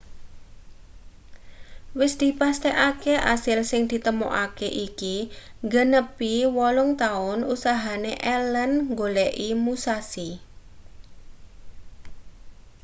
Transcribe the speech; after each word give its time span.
wis 1.99 2.13
dipastekake 2.21 3.13
asil 3.33 3.59
sing 3.71 3.83
ditemokake 3.91 4.67
iki 4.87 5.15
nggenepi 5.65 6.33
wolung-taun 6.57 7.39
usahane 7.53 8.13
allen 8.35 8.71
nggoleki 8.91 9.49
musashi 9.63 10.29